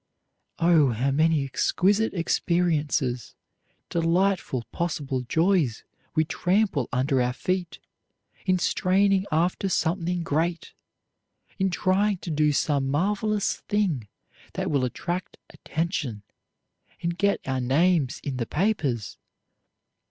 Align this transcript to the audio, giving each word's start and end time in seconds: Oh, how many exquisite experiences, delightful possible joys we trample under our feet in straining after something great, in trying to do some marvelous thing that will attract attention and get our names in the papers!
Oh, 0.57 0.93
how 0.93 1.11
many 1.11 1.45
exquisite 1.45 2.11
experiences, 2.15 3.35
delightful 3.91 4.63
possible 4.71 5.21
joys 5.21 5.83
we 6.15 6.25
trample 6.25 6.89
under 6.91 7.21
our 7.21 7.33
feet 7.33 7.77
in 8.47 8.57
straining 8.57 9.27
after 9.31 9.69
something 9.69 10.23
great, 10.23 10.73
in 11.59 11.69
trying 11.69 12.17
to 12.17 12.31
do 12.31 12.51
some 12.51 12.87
marvelous 12.89 13.57
thing 13.69 14.07
that 14.53 14.71
will 14.71 14.85
attract 14.85 15.37
attention 15.51 16.23
and 17.03 17.15
get 17.15 17.39
our 17.45 17.61
names 17.61 18.19
in 18.23 18.37
the 18.37 18.47
papers! 18.47 19.19